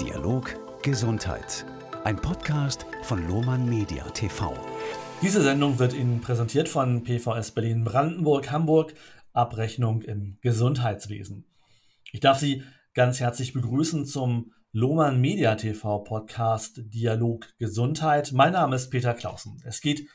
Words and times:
Dialog 0.00 0.56
Gesundheit. 0.82 1.66
Ein 2.02 2.16
Podcast 2.16 2.86
von 3.02 3.28
Lohmann 3.28 3.68
Media 3.68 4.02
TV. 4.10 4.54
Diese 5.20 5.42
Sendung 5.42 5.78
wird 5.78 5.92
Ihnen 5.92 6.20
präsentiert 6.20 6.68
von 6.68 7.04
PVS 7.04 7.52
Berlin 7.52 7.84
Brandenburg 7.84 8.50
Hamburg 8.50 8.94
Abrechnung 9.32 10.00
im 10.02 10.38
Gesundheitswesen. 10.40 11.44
Ich 12.10 12.20
darf 12.20 12.38
Sie 12.38 12.64
ganz 12.94 13.20
herzlich 13.20 13.52
begrüßen 13.52 14.06
zum 14.06 14.52
Lohmann 14.72 15.20
Media 15.20 15.54
TV 15.56 15.98
Podcast 15.98 16.80
Dialog 16.86 17.46
Gesundheit. 17.58 18.32
Mein 18.32 18.54
Name 18.54 18.76
ist 18.76 18.90
Peter 18.90 19.12
Clausen. 19.12 19.62
Es 19.66 19.82
geht 19.82 20.08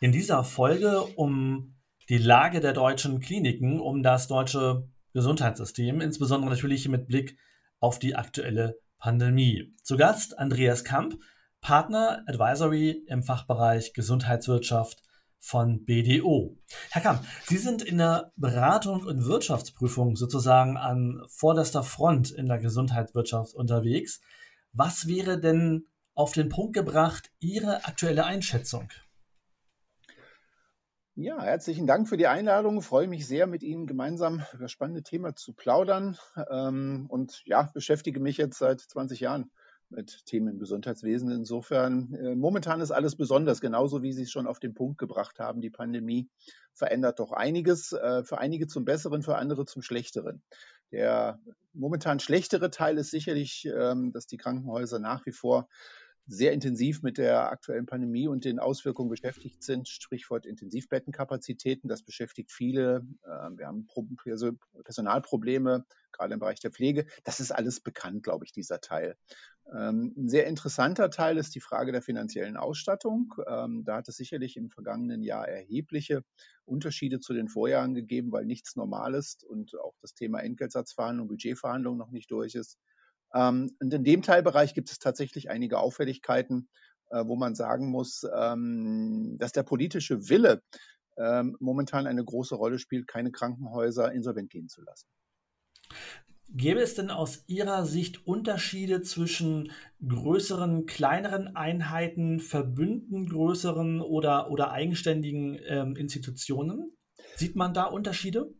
in 0.00 0.10
dieser 0.10 0.42
Folge 0.42 1.02
um 1.02 1.76
die 2.08 2.18
Lage 2.18 2.60
der 2.60 2.72
deutschen 2.72 3.20
Kliniken, 3.20 3.80
um 3.80 4.02
das 4.02 4.26
deutsche 4.26 4.88
Gesundheitssystem, 5.12 6.00
insbesondere 6.00 6.50
natürlich 6.50 6.88
mit 6.88 7.06
Blick 7.06 7.38
auf 7.78 7.98
die 7.98 8.16
aktuelle 8.16 8.78
Pandemie. 9.04 9.70
Zu 9.82 9.98
Gast 9.98 10.38
Andreas 10.38 10.82
Kamp, 10.82 11.18
Partner 11.60 12.24
Advisory 12.26 13.04
im 13.06 13.22
Fachbereich 13.22 13.92
Gesundheitswirtschaft 13.92 15.02
von 15.38 15.84
BDO. 15.84 16.56
Herr 16.90 17.02
Kamp, 17.02 17.22
Sie 17.44 17.58
sind 17.58 17.82
in 17.82 17.98
der 17.98 18.32
Beratung 18.36 19.02
und 19.02 19.26
Wirtschaftsprüfung 19.26 20.16
sozusagen 20.16 20.78
an 20.78 21.20
vorderster 21.28 21.82
Front 21.82 22.30
in 22.30 22.46
der 22.46 22.56
Gesundheitswirtschaft 22.56 23.52
unterwegs. 23.52 24.22
Was 24.72 25.06
wäre 25.06 25.38
denn 25.38 25.84
auf 26.14 26.32
den 26.32 26.48
Punkt 26.48 26.72
gebracht 26.72 27.30
Ihre 27.40 27.84
aktuelle 27.84 28.24
Einschätzung? 28.24 28.88
Ja, 31.16 31.40
herzlichen 31.40 31.86
Dank 31.86 32.08
für 32.08 32.16
die 32.16 32.26
Einladung. 32.26 32.78
Ich 32.78 32.84
freue 32.84 33.06
mich 33.06 33.28
sehr, 33.28 33.46
mit 33.46 33.62
Ihnen 33.62 33.86
gemeinsam 33.86 34.42
über 34.52 34.64
das 34.64 34.72
spannende 34.72 35.04
Thema 35.04 35.36
zu 35.36 35.52
plaudern. 35.52 36.18
Ähm, 36.50 37.06
und 37.08 37.40
ja, 37.44 37.70
beschäftige 37.72 38.18
mich 38.18 38.36
jetzt 38.36 38.58
seit 38.58 38.80
20 38.80 39.20
Jahren 39.20 39.52
mit 39.90 40.26
Themen 40.26 40.48
im 40.48 40.58
Gesundheitswesen. 40.58 41.30
Insofern, 41.30 42.14
äh, 42.14 42.34
momentan 42.34 42.80
ist 42.80 42.90
alles 42.90 43.14
besonders, 43.14 43.60
genauso 43.60 44.02
wie 44.02 44.12
Sie 44.12 44.22
es 44.22 44.32
schon 44.32 44.48
auf 44.48 44.58
den 44.58 44.74
Punkt 44.74 44.98
gebracht 44.98 45.38
haben. 45.38 45.60
Die 45.60 45.70
Pandemie 45.70 46.28
verändert 46.72 47.20
doch 47.20 47.30
einiges, 47.30 47.92
äh, 47.92 48.24
für 48.24 48.38
einige 48.38 48.66
zum 48.66 48.84
Besseren, 48.84 49.22
für 49.22 49.36
andere 49.36 49.66
zum 49.66 49.82
Schlechteren. 49.82 50.42
Der 50.90 51.38
momentan 51.74 52.18
schlechtere 52.18 52.70
Teil 52.70 52.98
ist 52.98 53.12
sicherlich, 53.12 53.68
ähm, 53.72 54.10
dass 54.10 54.26
die 54.26 54.36
Krankenhäuser 54.36 54.98
nach 54.98 55.24
wie 55.26 55.32
vor 55.32 55.68
sehr 56.26 56.52
intensiv 56.52 57.02
mit 57.02 57.18
der 57.18 57.50
aktuellen 57.50 57.86
Pandemie 57.86 58.28
und 58.28 58.44
den 58.44 58.58
Auswirkungen 58.58 59.10
beschäftigt 59.10 59.62
sind. 59.62 59.88
Sprichwort 59.88 60.46
Intensivbettenkapazitäten, 60.46 61.88
das 61.88 62.02
beschäftigt 62.02 62.50
viele. 62.50 63.06
Ähm, 63.26 63.58
wir 63.58 63.66
haben 63.66 63.86
also 64.24 64.52
Personalprobleme, 64.84 65.84
gerade 66.12 66.34
im 66.34 66.40
Bereich 66.40 66.60
der 66.60 66.70
Pflege. 66.70 67.06
Das 67.24 67.40
ist 67.40 67.50
alles 67.50 67.80
bekannt, 67.80 68.22
glaube 68.22 68.44
ich, 68.46 68.52
dieser 68.52 68.80
Teil. 68.80 69.16
Ähm, 69.72 70.14
ein 70.16 70.28
sehr 70.28 70.46
interessanter 70.46 71.10
Teil 71.10 71.36
ist 71.36 71.54
die 71.54 71.60
Frage 71.60 71.92
der 71.92 72.02
finanziellen 72.02 72.56
Ausstattung. 72.56 73.34
Ähm, 73.46 73.84
da 73.84 73.96
hat 73.96 74.08
es 74.08 74.16
sicherlich 74.16 74.56
im 74.56 74.70
vergangenen 74.70 75.22
Jahr 75.22 75.48
erhebliche 75.48 76.22
Unterschiede 76.64 77.20
zu 77.20 77.34
den 77.34 77.48
Vorjahren 77.48 77.94
gegeben, 77.94 78.32
weil 78.32 78.46
nichts 78.46 78.76
normal 78.76 79.14
ist 79.14 79.44
und 79.44 79.74
auch 79.78 79.94
das 80.00 80.14
Thema 80.14 80.40
Entgeltsatzverhandlungen, 80.40 81.28
Budgetverhandlungen 81.28 81.98
noch 81.98 82.10
nicht 82.10 82.30
durch 82.30 82.54
ist. 82.54 82.78
Ähm, 83.34 83.70
und 83.80 83.92
in 83.92 84.04
dem 84.04 84.22
Teilbereich 84.22 84.74
gibt 84.74 84.90
es 84.90 84.98
tatsächlich 84.98 85.50
einige 85.50 85.78
Auffälligkeiten, 85.78 86.68
äh, 87.10 87.24
wo 87.26 87.36
man 87.36 87.54
sagen 87.54 87.90
muss, 87.90 88.26
ähm, 88.34 89.36
dass 89.38 89.52
der 89.52 89.64
politische 89.64 90.28
Wille 90.28 90.62
ähm, 91.16 91.56
momentan 91.60 92.06
eine 92.06 92.24
große 92.24 92.54
Rolle 92.54 92.78
spielt, 92.78 93.06
keine 93.06 93.30
Krankenhäuser 93.30 94.12
insolvent 94.12 94.50
gehen 94.50 94.68
zu 94.68 94.82
lassen. 94.82 95.08
Gäbe 96.50 96.80
es 96.80 96.94
denn 96.94 97.10
aus 97.10 97.44
Ihrer 97.46 97.84
Sicht 97.84 98.26
Unterschiede 98.26 99.02
zwischen 99.02 99.72
größeren, 100.06 100.86
kleineren 100.86 101.56
Einheiten, 101.56 102.38
Verbünden 102.38 103.28
größeren 103.28 104.00
oder, 104.00 104.50
oder 104.50 104.70
eigenständigen 104.70 105.58
ähm, 105.66 105.96
Institutionen? 105.96 106.96
Sieht 107.36 107.56
man 107.56 107.74
da 107.74 107.84
Unterschiede? 107.84 108.52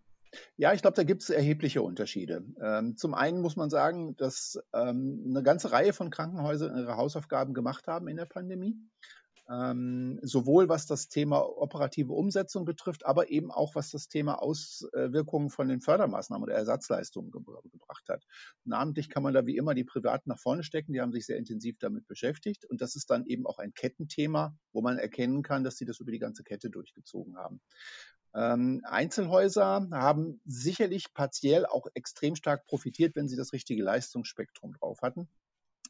Ja, 0.57 0.73
ich 0.73 0.83
glaube, 0.83 0.97
da 0.97 1.05
gibt 1.05 1.23
es 1.23 1.31
erhebliche 1.31 1.83
Unterschiede. 1.83 2.45
Ähm, 2.61 2.97
zum 2.97 3.15
einen 3.15 3.41
muss 3.41 3.57
man 3.57 3.71
sagen, 3.71 4.17
dass 4.17 4.59
ähm, 4.73 5.25
eine 5.29 5.43
ganze 5.43 5.73
Reihe 5.73 5.93
von 5.93 6.11
Krankenhäusern 6.11 6.77
ihre 6.77 6.97
Hausaufgaben 6.97 7.55
gemacht 7.55 7.87
haben 7.87 8.09
in 8.09 8.17
der 8.17 8.27
Pandemie. 8.27 8.77
Ähm, 9.51 10.21
sowohl 10.23 10.71
was 10.71 10.87
das 10.87 11.09
Thema 11.09 11.43
operative 11.43 12.15
Umsetzung 12.15 12.65
betrifft, 12.65 13.05
aber 13.05 13.29
eben 13.29 13.51
auch 13.51 13.75
was 13.75 13.91
das 13.91 14.09
Thema 14.09 14.41
Auswirkungen 14.41 15.51
von 15.51 15.69
den 15.69 15.83
Fördermaßnahmen 15.83 16.45
oder 16.45 16.55
Ersatzleistungen 16.55 17.31
ge 17.31 17.43
gebracht 17.71 18.09
hat. 18.09 18.25
Namentlich 18.65 19.11
kann 19.11 19.23
man 19.23 19.35
da 19.35 19.45
wie 19.45 19.59
immer 19.59 19.75
die 19.75 19.85
Privaten 19.85 20.31
nach 20.31 20.39
vorne 20.39 20.63
stecken, 20.63 20.95
die 20.95 21.03
haben 21.03 21.13
sich 21.13 21.27
sehr 21.27 21.37
intensiv 21.37 21.77
damit 21.79 22.07
beschäftigt 22.07 22.65
und 22.65 22.81
das 22.81 22.97
ist 22.97 23.11
dann 23.11 23.27
eben 23.27 23.47
auch 23.47 23.59
ein 23.59 23.75
Kettenthema, 23.75 24.57
wo 24.73 24.81
man 24.81 24.97
erkennen 24.97 25.43
kann, 25.43 25.63
dass 25.63 25.77
sie 25.77 25.85
das 25.85 26.01
über 26.01 26.11
die 26.11 26.19
ganze 26.19 26.43
Kette 26.43 26.71
durchgezogen 26.71 27.37
haben. 27.37 27.61
Ähm, 28.35 28.83
Einzelhäuser 28.85 29.89
haben 29.93 30.41
sicherlich 30.45 31.15
partiell 31.15 31.67
auch 31.67 31.87
extrem 31.95 32.35
stark 32.35 32.67
profitiert, 32.67 33.15
wenn 33.15 33.29
sie 33.29 33.37
das 33.37 33.53
richtige 33.53 33.83
Leistungsspektrum 33.83 34.73
drauf 34.73 35.03
hatten. 35.03 35.29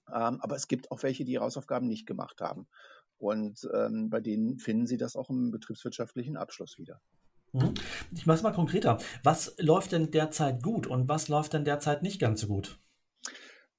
Ähm, 0.09 0.41
aber 0.41 0.57
es 0.57 0.69
gibt 0.69 0.91
auch 0.91 1.03
welche, 1.03 1.25
die 1.25 1.33
ihre 1.33 1.45
Hausaufgaben 1.45 1.89
nicht 1.89 2.07
gemacht 2.07 2.41
haben. 2.41 2.67
Und 3.19 3.67
ähm, 3.73 4.11
bei 4.11 4.21
denen 4.21 4.59
finden 4.59 4.87
Sie 4.87 4.99
das 4.99 5.17
auch 5.17 5.31
im 5.31 5.51
betriebswirtschaftlichen 5.51 6.37
Abschluss 6.37 6.79
wieder. 6.79 7.01
Mhm. 7.53 7.75
Ich 8.13 8.27
mache 8.27 8.37
es 8.37 8.43
mal 8.43 8.53
konkreter. 8.53 8.99
Was 9.23 9.55
läuft 9.59 9.93
denn 9.93 10.11
derzeit 10.11 10.63
gut 10.63 10.87
und 10.87 11.09
was 11.09 11.29
läuft 11.29 11.55
denn 11.55 11.65
derzeit 11.65 12.03
nicht 12.03 12.21
ganz 12.21 12.41
so 12.41 12.49
gut? 12.49 12.79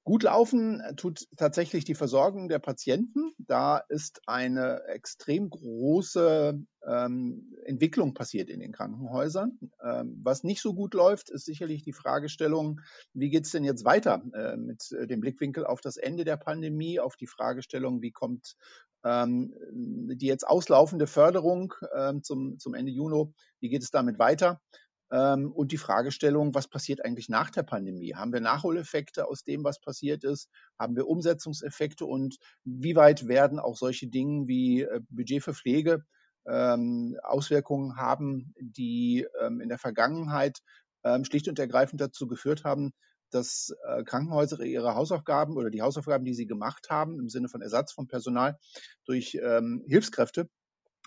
Gut 0.06 0.22
laufen 0.22 0.80
tut 0.96 1.26
tatsächlich 1.36 1.84
die 1.84 1.96
Versorgung 1.96 2.48
der 2.48 2.60
Patienten. 2.60 3.32
Da 3.38 3.78
ist 3.88 4.20
eine 4.28 4.84
extrem 4.84 5.50
große 5.50 6.62
ähm, 6.86 7.52
Entwicklung 7.64 8.14
passiert 8.14 8.48
in 8.48 8.60
den 8.60 8.70
Krankenhäusern. 8.70 9.58
Ähm, 9.82 10.20
was 10.22 10.44
nicht 10.44 10.62
so 10.62 10.74
gut 10.74 10.94
läuft, 10.94 11.28
ist 11.30 11.44
sicherlich 11.44 11.82
die 11.82 11.92
Fragestellung, 11.92 12.82
wie 13.14 13.30
geht 13.30 13.46
es 13.46 13.50
denn 13.50 13.64
jetzt 13.64 13.84
weiter 13.84 14.22
äh, 14.32 14.56
mit 14.56 14.92
äh, 14.92 15.08
dem 15.08 15.20
Blickwinkel 15.20 15.66
auf 15.66 15.80
das 15.80 15.96
Ende 15.96 16.24
der 16.24 16.36
Pandemie, 16.36 17.00
auf 17.00 17.16
die 17.16 17.26
Fragestellung, 17.26 18.00
wie 18.00 18.12
kommt 18.12 18.54
ähm, 19.04 19.54
die 19.72 20.26
jetzt 20.26 20.46
auslaufende 20.46 21.08
Förderung 21.08 21.74
ähm, 21.96 22.22
zum, 22.22 22.60
zum 22.60 22.74
Ende 22.74 22.92
Juni, 22.92 23.32
wie 23.58 23.68
geht 23.68 23.82
es 23.82 23.90
damit 23.90 24.20
weiter? 24.20 24.60
Ähm, 25.12 25.52
und 25.52 25.72
die 25.72 25.76
Fragestellung, 25.76 26.54
was 26.54 26.68
passiert 26.68 27.04
eigentlich 27.04 27.28
nach 27.28 27.50
der 27.50 27.62
Pandemie? 27.62 28.14
Haben 28.14 28.32
wir 28.32 28.40
Nachholeffekte 28.40 29.28
aus 29.28 29.44
dem, 29.44 29.62
was 29.64 29.80
passiert 29.80 30.24
ist? 30.24 30.48
Haben 30.78 30.96
wir 30.96 31.06
Umsetzungseffekte? 31.06 32.04
Und 32.04 32.36
wie 32.64 32.96
weit 32.96 33.28
werden 33.28 33.58
auch 33.58 33.76
solche 33.76 34.08
Dinge 34.08 34.48
wie 34.48 34.82
äh, 34.82 35.00
Budget 35.08 35.42
für 35.42 35.54
Pflege 35.54 36.04
ähm, 36.48 37.16
Auswirkungen 37.22 37.96
haben, 37.96 38.52
die 38.60 39.26
ähm, 39.40 39.60
in 39.60 39.68
der 39.68 39.78
Vergangenheit 39.78 40.58
schlicht 41.22 41.46
und 41.46 41.56
ergreifend 41.60 42.00
dazu 42.00 42.26
geführt 42.26 42.64
haben, 42.64 42.90
dass 43.30 43.72
äh, 43.86 44.02
Krankenhäuser 44.02 44.60
ihre 44.62 44.96
Hausaufgaben 44.96 45.56
oder 45.56 45.70
die 45.70 45.80
Hausaufgaben, 45.80 46.24
die 46.24 46.34
sie 46.34 46.48
gemacht 46.48 46.88
haben, 46.90 47.20
im 47.20 47.28
Sinne 47.28 47.48
von 47.48 47.62
Ersatz 47.62 47.92
von 47.92 48.08
Personal 48.08 48.58
durch 49.04 49.38
Hilfskräfte, 49.86 50.48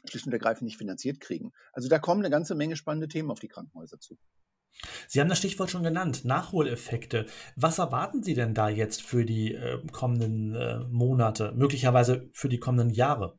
schlicht 0.05 0.25
und 0.25 0.33
ergreifend 0.33 0.63
nicht 0.63 0.77
finanziert 0.77 1.19
kriegen. 1.19 1.51
Also 1.73 1.89
da 1.89 1.99
kommen 1.99 2.21
eine 2.21 2.29
ganze 2.29 2.55
Menge 2.55 2.75
spannende 2.75 3.07
Themen 3.07 3.31
auf 3.31 3.39
die 3.39 3.47
Krankenhäuser 3.47 3.99
zu. 3.99 4.17
Sie 5.07 5.19
haben 5.19 5.29
das 5.29 5.39
Stichwort 5.39 5.71
schon 5.71 5.83
genannt, 5.83 6.25
Nachholeffekte. 6.25 7.25
Was 7.55 7.79
erwarten 7.79 8.23
Sie 8.23 8.33
denn 8.33 8.53
da 8.53 8.69
jetzt 8.69 9.01
für 9.01 9.25
die 9.25 9.55
äh, 9.55 9.79
kommenden 9.91 10.55
äh, 10.55 10.79
Monate, 10.89 11.51
möglicherweise 11.55 12.29
für 12.33 12.49
die 12.49 12.59
kommenden 12.59 12.91
Jahre? 12.91 13.37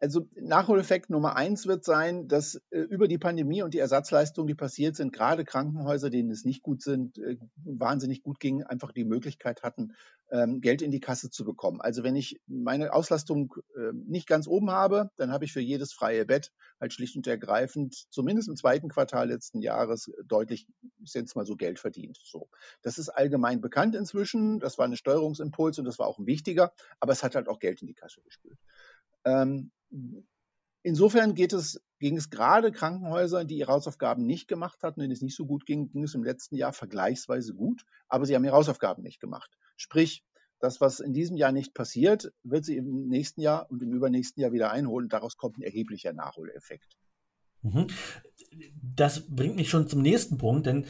Also 0.00 0.26
Nachholeffekt 0.34 1.10
Nummer 1.10 1.36
eins 1.36 1.66
wird 1.66 1.84
sein, 1.84 2.26
dass 2.26 2.54
äh, 2.70 2.80
über 2.80 3.06
die 3.06 3.18
Pandemie 3.18 3.62
und 3.62 3.74
die 3.74 3.78
Ersatzleistungen, 3.78 4.48
die 4.48 4.54
passiert 4.54 4.96
sind, 4.96 5.12
gerade 5.12 5.44
Krankenhäuser, 5.44 6.08
denen 6.08 6.30
es 6.30 6.44
nicht 6.46 6.62
gut 6.62 6.82
sind, 6.82 7.18
äh, 7.18 7.36
wahnsinnig 7.64 8.22
gut 8.22 8.40
ging, 8.40 8.62
einfach 8.62 8.92
die 8.92 9.04
Möglichkeit 9.04 9.62
hatten, 9.62 9.92
ähm, 10.30 10.62
Geld 10.62 10.80
in 10.80 10.90
die 10.90 11.00
Kasse 11.00 11.30
zu 11.30 11.44
bekommen. 11.44 11.82
Also 11.82 12.02
wenn 12.02 12.16
ich 12.16 12.40
meine 12.46 12.94
Auslastung 12.94 13.54
äh, 13.76 13.92
nicht 13.92 14.26
ganz 14.26 14.46
oben 14.46 14.70
habe, 14.70 15.10
dann 15.16 15.32
habe 15.32 15.44
ich 15.44 15.52
für 15.52 15.60
jedes 15.60 15.92
freie 15.92 16.24
Bett 16.24 16.50
halt 16.80 16.94
schlicht 16.94 17.16
und 17.16 17.26
ergreifend, 17.26 17.94
zumindest 18.10 18.48
im 18.48 18.56
zweiten 18.56 18.88
Quartal 18.88 19.28
letzten 19.28 19.60
Jahres, 19.60 20.10
deutlich, 20.24 20.66
ich 21.04 21.12
jetzt 21.12 21.36
mal 21.36 21.44
so 21.44 21.56
Geld 21.56 21.78
verdient. 21.78 22.18
So. 22.24 22.48
Das 22.80 22.96
ist 22.96 23.10
allgemein 23.10 23.60
bekannt 23.60 23.94
inzwischen. 23.94 24.60
Das 24.60 24.78
war 24.78 24.86
ein 24.86 24.96
Steuerungsimpuls 24.96 25.78
und 25.78 25.84
das 25.84 25.98
war 25.98 26.06
auch 26.06 26.18
ein 26.18 26.26
wichtiger, 26.26 26.72
aber 27.00 27.12
es 27.12 27.22
hat 27.22 27.34
halt 27.34 27.48
auch 27.48 27.58
Geld 27.58 27.82
in 27.82 27.88
die 27.88 27.94
Kasse 27.94 28.22
gespült. 28.22 28.58
Ähm, 29.24 29.70
insofern 30.82 31.34
geht 31.34 31.52
es, 31.52 31.82
ging 31.98 32.16
es 32.16 32.30
gerade 32.30 32.72
Krankenhäusern, 32.72 33.46
die 33.46 33.58
ihre 33.58 33.72
Hausaufgaben 33.72 34.24
nicht 34.24 34.48
gemacht 34.48 34.82
hatten, 34.82 35.00
wenn 35.00 35.10
es 35.10 35.22
nicht 35.22 35.36
so 35.36 35.46
gut 35.46 35.66
ging, 35.66 35.90
ging 35.90 36.04
es 36.04 36.14
im 36.14 36.24
letzten 36.24 36.56
Jahr 36.56 36.72
vergleichsweise 36.72 37.54
gut, 37.54 37.84
aber 38.08 38.26
sie 38.26 38.34
haben 38.34 38.44
ihre 38.44 38.56
Hausaufgaben 38.56 39.02
nicht 39.02 39.20
gemacht. 39.20 39.50
Sprich, 39.76 40.24
das, 40.60 40.80
was 40.80 41.00
in 41.00 41.14
diesem 41.14 41.36
Jahr 41.36 41.52
nicht 41.52 41.72
passiert, 41.74 42.32
wird 42.42 42.66
sie 42.66 42.76
im 42.76 43.08
nächsten 43.08 43.40
Jahr 43.40 43.70
und 43.70 43.82
im 43.82 43.92
übernächsten 43.92 44.42
Jahr 44.42 44.52
wieder 44.52 44.70
einholen. 44.70 45.08
Daraus 45.08 45.36
kommt 45.36 45.56
ein 45.56 45.62
erheblicher 45.62 46.12
Nachholeffekt. 46.12 46.96
Mhm. 47.62 47.86
Das 48.82 49.26
bringt 49.28 49.56
mich 49.56 49.70
schon 49.70 49.88
zum 49.88 50.02
nächsten 50.02 50.38
Punkt, 50.38 50.66
denn 50.66 50.86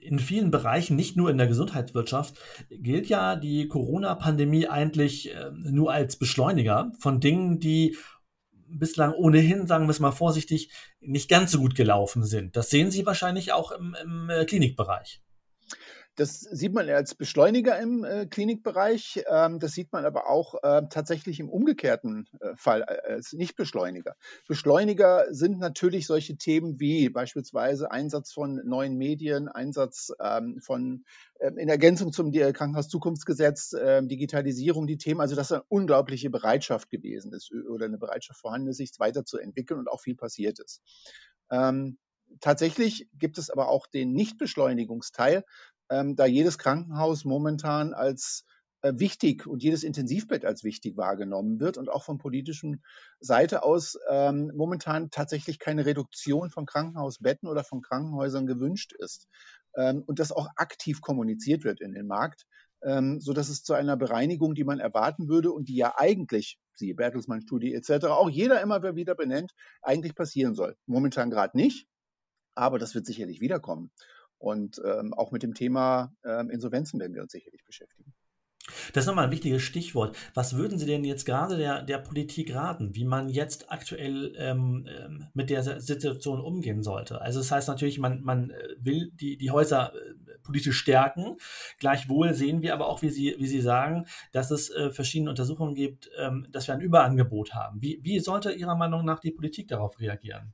in 0.00 0.18
vielen 0.18 0.50
Bereichen, 0.50 0.96
nicht 0.96 1.16
nur 1.16 1.30
in 1.30 1.38
der 1.38 1.46
Gesundheitswirtschaft, 1.46 2.38
gilt 2.70 3.08
ja 3.08 3.36
die 3.36 3.68
Corona-Pandemie 3.68 4.68
eigentlich 4.68 5.34
äh, 5.34 5.50
nur 5.52 5.92
als 5.92 6.16
Beschleuniger 6.16 6.92
von 6.98 7.20
Dingen, 7.20 7.58
die 7.58 7.96
bislang 8.66 9.12
ohnehin, 9.14 9.66
sagen 9.66 9.86
wir 9.86 9.90
es 9.90 10.00
mal 10.00 10.12
vorsichtig, 10.12 10.70
nicht 11.00 11.28
ganz 11.28 11.52
so 11.52 11.58
gut 11.58 11.74
gelaufen 11.74 12.24
sind. 12.24 12.56
Das 12.56 12.70
sehen 12.70 12.90
Sie 12.90 13.06
wahrscheinlich 13.06 13.52
auch 13.52 13.72
im, 13.72 13.96
im 14.02 14.30
äh, 14.30 14.44
Klinikbereich. 14.44 15.20
Das 16.16 16.40
sieht 16.40 16.72
man 16.72 16.88
als 16.88 17.16
Beschleuniger 17.16 17.78
im 17.78 18.04
äh, 18.04 18.26
Klinikbereich. 18.26 19.24
Ähm, 19.28 19.58
das 19.58 19.72
sieht 19.72 19.92
man 19.92 20.04
aber 20.04 20.28
auch 20.28 20.54
äh, 20.62 20.82
tatsächlich 20.88 21.40
im 21.40 21.48
umgekehrten 21.48 22.28
äh, 22.40 22.54
Fall 22.54 22.82
äh, 22.82 23.12
als 23.14 23.32
Nicht-Beschleuniger. 23.32 24.14
Beschleuniger 24.46 25.26
sind 25.30 25.58
natürlich 25.58 26.06
solche 26.06 26.36
Themen 26.36 26.78
wie 26.78 27.08
beispielsweise 27.08 27.90
Einsatz 27.90 28.32
von 28.32 28.60
neuen 28.64 28.96
Medien, 28.96 29.48
Einsatz 29.48 30.12
ähm, 30.22 30.60
von 30.60 31.04
ähm, 31.40 31.58
in 31.58 31.68
Ergänzung 31.68 32.12
zum 32.12 32.30
Krankenhauszukunftsgesetz, 32.30 33.74
ähm, 33.80 34.08
Digitalisierung, 34.08 34.86
die 34.86 34.98
Themen, 34.98 35.20
also 35.20 35.34
dass 35.34 35.50
eine 35.50 35.64
unglaubliche 35.68 36.30
Bereitschaft 36.30 36.90
gewesen 36.90 37.32
ist 37.32 37.52
oder 37.52 37.86
eine 37.86 37.98
Bereitschaft 37.98 38.40
vorhanden 38.40 38.68
ist, 38.68 38.76
sich 38.76 38.92
weiterzuentwickeln 38.98 39.80
und 39.80 39.88
auch 39.88 40.00
viel 40.00 40.14
passiert 40.14 40.60
ist. 40.60 40.80
Ähm, 41.50 41.98
tatsächlich 42.40 43.08
gibt 43.14 43.38
es 43.38 43.50
aber 43.50 43.68
auch 43.68 43.86
den 43.86 44.12
Nichtbeschleunigungsteil, 44.12 45.44
ähm, 45.90 46.16
da 46.16 46.26
jedes 46.26 46.58
Krankenhaus 46.58 47.24
momentan 47.24 47.94
als 47.94 48.44
äh, 48.84 48.98
wichtig 48.98 49.46
und 49.46 49.62
jedes 49.62 49.82
Intensivbett 49.82 50.44
als 50.44 50.62
wichtig 50.62 50.98
wahrgenommen 50.98 51.58
wird 51.58 51.78
und 51.78 51.88
auch 51.88 52.04
von 52.04 52.18
politischen 52.18 52.82
Seite 53.18 53.62
aus 53.62 53.96
ähm, 54.10 54.52
momentan 54.54 55.10
tatsächlich 55.10 55.58
keine 55.58 55.86
Reduktion 55.86 56.50
von 56.50 56.66
Krankenhausbetten 56.66 57.48
oder 57.48 57.64
von 57.64 57.80
Krankenhäusern 57.80 58.46
gewünscht 58.46 58.92
ist 58.92 59.26
ähm, 59.74 60.02
und 60.06 60.18
das 60.18 60.32
auch 60.32 60.48
aktiv 60.56 61.00
kommuniziert 61.00 61.64
wird 61.64 61.80
in 61.80 61.92
den 61.92 62.06
Markt, 62.06 62.44
ähm, 62.82 63.20
so 63.20 63.32
dass 63.32 63.48
es 63.48 63.62
zu 63.62 63.72
einer 63.72 63.96
Bereinigung, 63.96 64.54
die 64.54 64.64
man 64.64 64.80
erwarten 64.80 65.28
würde 65.28 65.50
und 65.50 65.68
die 65.70 65.76
ja 65.76 65.94
eigentlich, 65.96 66.58
siehe 66.74 66.94
Bertelsmann-Studie 66.94 67.72
etc., 67.72 68.06
auch 68.08 68.28
jeder 68.28 68.60
immer 68.60 68.82
wieder 68.96 69.14
benennt, 69.14 69.52
eigentlich 69.80 70.14
passieren 70.14 70.54
soll. 70.54 70.76
Momentan 70.84 71.30
gerade 71.30 71.56
nicht, 71.56 71.86
aber 72.54 72.78
das 72.78 72.94
wird 72.94 73.06
sicherlich 73.06 73.40
wiederkommen. 73.40 73.90
Und 74.44 74.78
ähm, 74.84 75.14
auch 75.14 75.30
mit 75.30 75.42
dem 75.42 75.54
Thema 75.54 76.12
ähm, 76.22 76.50
Insolvenzen 76.50 77.00
werden 77.00 77.14
wir 77.14 77.22
uns 77.22 77.32
sicherlich 77.32 77.64
beschäftigen. 77.64 78.12
Das 78.92 79.04
ist 79.04 79.06
nochmal 79.06 79.26
ein 79.26 79.30
wichtiges 79.30 79.62
Stichwort. 79.62 80.16
Was 80.34 80.54
würden 80.54 80.78
Sie 80.78 80.84
denn 80.84 81.02
jetzt 81.02 81.24
gerade 81.24 81.56
der, 81.56 81.82
der 81.82 81.96
Politik 81.96 82.54
raten, 82.54 82.94
wie 82.94 83.06
man 83.06 83.30
jetzt 83.30 83.72
aktuell 83.72 84.34
ähm, 84.36 84.86
ähm 84.86 85.26
mit 85.32 85.48
der 85.48 85.80
Situation 85.80 86.42
umgehen 86.42 86.82
sollte? 86.82 87.22
Also 87.22 87.40
das 87.40 87.50
heißt 87.50 87.68
natürlich, 87.68 87.98
man, 87.98 88.22
man 88.22 88.50
äh, 88.50 88.56
will 88.78 89.12
die, 89.14 89.38
die 89.38 89.50
Häuser 89.50 89.94
äh, 89.94 90.38
politisch 90.42 90.76
stärken. 90.76 91.38
Gleichwohl 91.78 92.34
sehen 92.34 92.60
wir 92.60 92.74
aber 92.74 92.88
auch, 92.88 93.00
wie 93.00 93.10
Sie, 93.10 93.34
wie 93.38 93.46
Sie 93.46 93.62
sagen, 93.62 94.04
dass 94.32 94.50
es 94.50 94.68
äh, 94.68 94.90
verschiedene 94.90 95.30
Untersuchungen 95.30 95.74
gibt, 95.74 96.10
ähm, 96.18 96.46
dass 96.52 96.68
wir 96.68 96.74
ein 96.74 96.82
Überangebot 96.82 97.54
haben. 97.54 97.80
Wie, 97.80 97.98
wie 98.02 98.20
sollte 98.20 98.52
Ihrer 98.52 98.76
Meinung 98.76 99.06
nach 99.06 99.20
die 99.20 99.32
Politik 99.32 99.68
darauf 99.68 99.98
reagieren? 100.00 100.52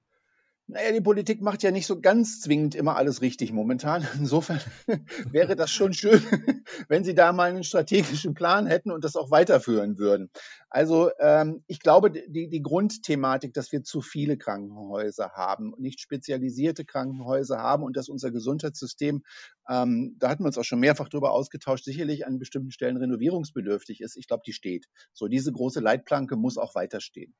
Naja, 0.72 0.92
die 0.92 1.00
Politik 1.00 1.42
macht 1.42 1.64
ja 1.64 1.72
nicht 1.72 1.86
so 1.86 2.00
ganz 2.00 2.40
zwingend 2.40 2.76
immer 2.76 2.94
alles 2.94 3.22
richtig 3.22 3.52
momentan. 3.52 4.06
Insofern 4.18 4.60
wäre 5.32 5.56
das 5.56 5.72
schon 5.72 5.92
schön, 5.92 6.22
wenn 6.88 7.02
Sie 7.02 7.14
da 7.14 7.32
mal 7.32 7.50
einen 7.50 7.64
strategischen 7.64 8.34
Plan 8.34 8.66
hätten 8.66 8.92
und 8.92 9.02
das 9.02 9.16
auch 9.16 9.32
weiterführen 9.32 9.98
würden. 9.98 10.30
Also 10.68 11.10
ähm, 11.18 11.64
ich 11.66 11.80
glaube, 11.80 12.12
die, 12.12 12.48
die 12.48 12.62
Grundthematik, 12.62 13.52
dass 13.52 13.72
wir 13.72 13.82
zu 13.82 14.00
viele 14.00 14.38
Krankenhäuser 14.38 15.32
haben, 15.32 15.74
nicht 15.76 15.98
spezialisierte 16.00 16.84
Krankenhäuser 16.84 17.58
haben 17.58 17.82
und 17.82 17.96
dass 17.96 18.08
unser 18.08 18.30
Gesundheitssystem, 18.30 19.24
ähm, 19.68 20.14
da 20.20 20.28
hatten 20.28 20.44
wir 20.44 20.48
uns 20.48 20.58
auch 20.58 20.64
schon 20.64 20.78
mehrfach 20.78 21.08
darüber 21.08 21.32
ausgetauscht, 21.32 21.84
sicherlich 21.84 22.26
an 22.26 22.38
bestimmten 22.38 22.70
Stellen 22.70 22.96
renovierungsbedürftig 22.96 24.00
ist. 24.00 24.16
Ich 24.16 24.28
glaube, 24.28 24.44
die 24.46 24.52
steht. 24.52 24.86
So, 25.12 25.26
diese 25.26 25.50
große 25.50 25.80
Leitplanke 25.80 26.36
muss 26.36 26.58
auch 26.58 26.76
weiter 26.76 27.00
stehen. 27.00 27.34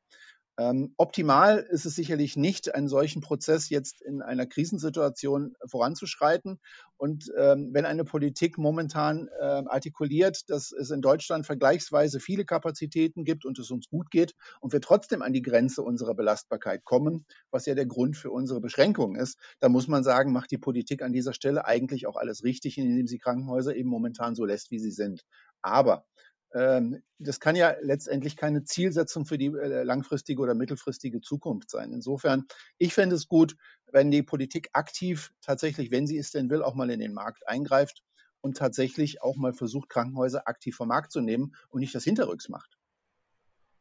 Ähm, 0.61 0.93
optimal 0.99 1.67
ist 1.71 1.87
es 1.87 1.95
sicherlich 1.95 2.37
nicht, 2.37 2.75
einen 2.75 2.89
solchen 2.89 3.23
Prozess 3.23 3.71
jetzt 3.71 4.03
in 4.03 4.21
einer 4.21 4.45
Krisensituation 4.45 5.55
voranzuschreiten. 5.65 6.61
Und 6.99 7.33
ähm, 7.39 7.71
wenn 7.73 7.87
eine 7.87 8.05
Politik 8.05 8.59
momentan 8.59 9.29
äh, 9.41 9.43
artikuliert, 9.43 10.51
dass 10.51 10.71
es 10.73 10.91
in 10.91 11.01
Deutschland 11.01 11.47
vergleichsweise 11.47 12.21
viele 12.21 12.45
Kapazitäten 12.45 13.25
gibt 13.25 13.47
und 13.47 13.59
es 13.59 13.71
uns 13.71 13.89
gut 13.89 14.11
geht 14.11 14.35
und 14.61 14.75
wir 14.75 14.83
trotzdem 14.83 15.23
an 15.23 15.33
die 15.33 15.41
Grenze 15.41 15.81
unserer 15.81 16.15
Belastbarkeit 16.15 16.85
kommen, 16.85 17.25
was 17.51 17.65
ja 17.65 17.75
der 17.75 17.87
Grund 17.87 18.19
für 18.19 18.31
unsere 18.31 18.61
Beschränkungen 18.61 19.19
ist, 19.19 19.39
dann 19.61 19.73
muss 19.73 19.89
man 19.89 20.05
sagen, 20.05 20.31
macht 20.31 20.51
die 20.51 20.59
Politik 20.59 21.01
an 21.01 21.15
dieser 21.15 21.33
Stelle 21.33 21.65
eigentlich 21.65 22.07
auch 22.07 22.17
alles 22.17 22.45
richtig, 22.45 22.77
indem 22.77 23.07
sie 23.07 23.19
Krankenhäuser 23.19 23.75
eben 23.75 23.89
momentan 23.89 24.35
so 24.35 24.45
lässt, 24.45 24.71
wie 24.71 24.79
sie 24.79 24.91
sind. 24.91 25.25
Aber 25.62 26.05
das 26.52 27.38
kann 27.38 27.55
ja 27.55 27.75
letztendlich 27.81 28.37
keine 28.37 28.64
Zielsetzung 28.64 29.25
für 29.25 29.38
die 29.38 29.47
äh, 29.47 29.85
langfristige 29.85 30.43
oder 30.43 30.55
mittelfristige 30.55 31.20
Zukunft 31.20 31.70
sein. 31.70 31.93
Insofern, 31.93 32.47
ich 32.79 32.93
fände 32.93 33.14
es 33.14 33.29
gut, 33.29 33.56
wenn 33.93 34.11
die 34.11 34.23
Politik 34.23 34.70
aktiv 34.73 35.32
tatsächlich, 35.43 35.91
wenn 35.91 36.06
sie 36.06 36.19
es 36.19 36.32
denn 36.32 36.50
will, 36.50 36.62
auch 36.62 36.75
mal 36.75 36.91
in 36.91 37.00
den 37.00 37.12
Markt 37.12 37.47
eingreift 37.47 38.02
und 38.41 38.56
tatsächlich 38.56 39.23
auch 39.23 39.37
mal 39.37 39.52
versucht, 39.52 39.88
Krankenhäuser 39.88 40.49
aktiv 40.49 40.75
vom 40.75 40.88
Markt 40.88 41.12
zu 41.12 41.20
nehmen 41.20 41.55
und 41.69 41.81
nicht 41.81 41.94
das 41.94 42.05
hinterrücks 42.05 42.49
macht. 42.49 42.80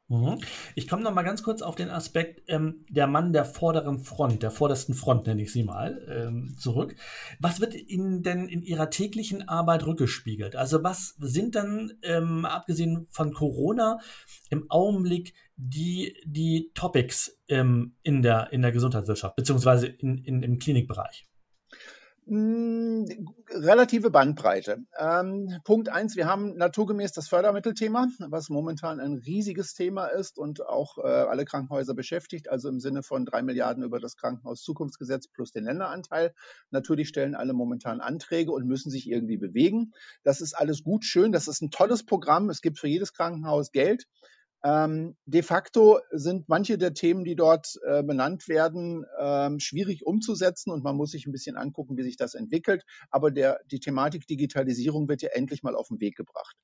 Mhm. 0.10 0.40
Ich 0.74 0.88
komme 0.88 1.04
noch 1.04 1.14
mal 1.14 1.22
ganz 1.22 1.44
kurz 1.44 1.62
auf 1.62 1.76
den 1.76 1.90
Aspekt 1.90 2.42
ähm, 2.48 2.84
der 2.90 3.06
Mann 3.06 3.32
der 3.32 3.46
vorderen 3.46 4.00
Front, 4.00 4.42
der 4.42 4.50
vordersten 4.50 4.96
Front 4.96 5.28
nenne 5.28 5.44
ich 5.44 5.54
sie 5.54 5.64
mal, 5.64 6.04
ähm, 6.10 6.56
zurück. 6.58 6.96
Was 7.40 7.62
wird 7.62 7.76
Ihnen 7.76 8.24
denn 8.24 8.50
in 8.50 8.64
Ihrer 8.64 8.90
täglichen 8.90 9.48
Arbeit 9.48 9.86
rückgespiegelt? 9.86 10.56
Also 10.56 10.84
was 10.84 11.16
sind 11.20 11.54
dann, 11.54 11.94
ähm, 12.02 12.46
abgesehen 12.46 13.06
von 13.12 13.34
Corona, 13.34 14.00
im 14.50 14.66
Augenblick 14.70 15.36
die, 15.58 16.16
die 16.26 16.72
Topics 16.74 17.40
ähm, 17.48 17.96
in, 18.02 18.24
der, 18.24 18.52
in 18.52 18.64
der 18.64 18.72
Gesundheitswirtschaft, 18.72 19.36
beziehungsweise 19.36 19.86
in, 19.86 20.18
in, 20.24 20.42
im 20.42 20.58
Klinikbereich? 20.58 21.28
Relative 23.52 24.12
Bandbreite. 24.12 24.84
Ähm, 24.98 25.60
Punkt 25.64 25.90
eins, 25.90 26.16
wir 26.16 26.28
haben 26.28 26.56
naturgemäß 26.56 27.14
das 27.14 27.28
Fördermittelthema, 27.28 28.08
was 28.28 28.50
momentan 28.50 29.00
ein 29.00 29.16
riesiges 29.16 29.74
Thema 29.74 30.06
ist 30.06 30.38
und 30.38 30.66
auch 30.68 30.98
äh, 31.00 31.08
alle 31.08 31.46
Krankenhäuser 31.46 31.96
beschäftigt, 31.96 32.50
also 32.50 32.70
im 32.70 32.80
Sinne 32.80 33.02
von 33.02 33.26
drei 33.26 33.42
Milliarden 33.42 33.84
über 33.84 34.00
das 34.00 34.18
Krankenhauszukunftsgesetz 34.18 35.28
plus 35.28 35.52
den 35.52 35.66
Länderanteil. 35.66 36.34
Natürlich 36.70 37.08
stellen 37.10 37.34
alle 37.34 37.54
momentan 37.54 38.02
Anträge 38.02 38.52
und 38.52 38.68
müssen 38.68 38.92
sich 38.92 39.10
irgendwie 39.10 39.38
bewegen. 39.38 39.94
Das 40.24 40.42
ist 40.42 40.54
alles 40.54 40.84
gut, 40.84 41.04
schön, 41.04 41.32
das 41.32 41.48
ist 41.48 41.62
ein 41.62 41.72
tolles 41.72 42.06
Programm. 42.06 42.50
Es 42.50 42.62
gibt 42.62 42.78
für 42.78 42.88
jedes 42.88 43.14
Krankenhaus 43.14 43.72
Geld. 43.72 44.06
Ähm, 44.64 45.16
de 45.26 45.42
facto 45.42 46.00
sind 46.12 46.50
manche 46.50 46.78
der 46.78 46.94
Themen, 46.94 47.24
die 47.24 47.36
dort 47.36 47.80
äh, 47.86 48.04
benannt 48.04 48.48
werden, 48.50 49.06
ähm, 49.18 49.60
schwierig 49.60 50.06
umzusetzen 50.06 50.72
und 50.72 50.84
man 50.84 50.98
muss 50.98 51.12
sich 51.12 51.26
ein 51.26 51.32
bisschen 51.32 51.56
angucken, 51.56 51.96
wie 51.98 52.04
sich 52.04 52.18
das 52.18 52.34
entwickelt. 52.34 52.84
Aber 53.10 53.32
der, 53.32 53.62
die 53.72 53.80
Thematik 53.80 54.28
Digitalisierung 54.28 55.08
wird 55.08 55.22
ja 55.22 55.30
endlich 55.32 55.64
mal 55.64 55.76
auf 55.76 55.88
den 55.88 56.02
Weg 56.02 56.18
gebracht. 56.18 56.58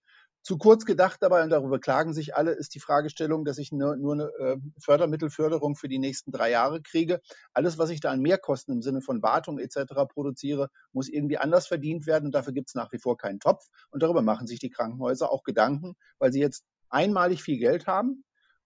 Zu 0.45 0.59
kurz 0.59 0.85
gedacht 0.85 1.17
dabei, 1.21 1.43
und 1.43 1.49
darüber 1.49 1.79
klagen 1.79 2.13
sich 2.13 2.35
alle, 2.35 2.51
ist 2.51 2.75
die 2.75 2.79
Fragestellung, 2.79 3.45
dass 3.45 3.57
ich 3.57 3.71
nur, 3.71 3.95
nur 3.95 4.13
eine 4.13 4.25
äh, 4.37 4.57
Fördermittelförderung 4.79 5.75
für 5.75 5.87
die 5.87 5.97
nächsten 5.97 6.31
drei 6.31 6.51
Jahre 6.51 6.83
kriege. 6.83 7.19
Alles, 7.53 7.79
was 7.79 7.89
ich 7.89 7.99
da 7.99 8.11
an 8.11 8.21
Mehrkosten 8.21 8.75
im 8.75 8.83
Sinne 8.83 9.01
von 9.01 9.23
Wartung 9.23 9.57
etc. 9.57 9.93
produziere, 10.07 10.69
muss 10.91 11.09
irgendwie 11.09 11.39
anders 11.39 11.65
verdient 11.65 12.05
werden. 12.05 12.25
Und 12.25 12.35
dafür 12.35 12.53
gibt 12.53 12.69
es 12.69 12.75
nach 12.75 12.91
wie 12.91 12.99
vor 12.99 13.17
keinen 13.17 13.39
Topf. 13.39 13.65
Und 13.89 14.03
darüber 14.03 14.21
machen 14.21 14.45
sich 14.45 14.59
die 14.59 14.69
Krankenhäuser 14.69 15.31
auch 15.31 15.41
Gedanken, 15.43 15.95
weil 16.19 16.31
sie 16.31 16.41
jetzt 16.41 16.63
einmalig 16.95 17.43
viel 17.43 17.59
Geld 17.59 17.85
haben, 17.85 18.23